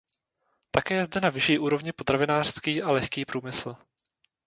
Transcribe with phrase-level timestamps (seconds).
[0.71, 3.75] Také je zde na vyšší úrovni potravinářský a lehký průmysl.